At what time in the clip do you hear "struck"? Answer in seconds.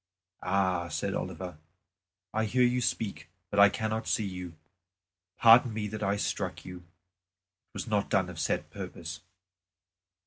6.15-6.65